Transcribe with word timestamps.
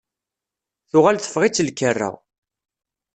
Tuɣal 0.89 1.17
teffeɣ-itt 1.19 1.61
lkerra. 1.67 2.09